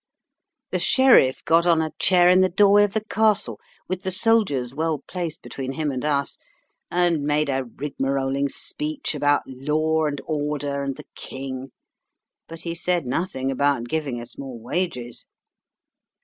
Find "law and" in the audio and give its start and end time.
9.45-10.19